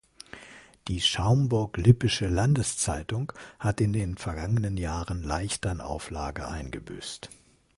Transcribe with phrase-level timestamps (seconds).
[0.87, 7.29] Die "Schaumburg-Lippische Landes-Zeitung" hat in den vergangenen Jahren leicht an Auflage eingebüßt.